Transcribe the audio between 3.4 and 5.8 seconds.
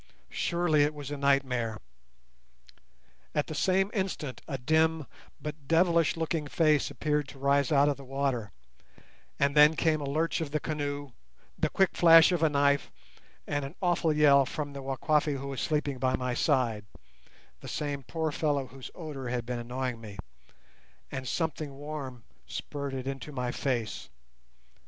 the same instant a dim but